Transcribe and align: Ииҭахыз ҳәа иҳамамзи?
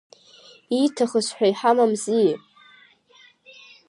Ииҭахыз 0.79 1.27
ҳәа 1.35 1.47
иҳамамзи? 1.51 2.31